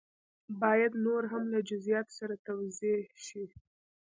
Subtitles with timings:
[0.61, 3.43] باید نور هم له جزیاتو سره توضیح شي.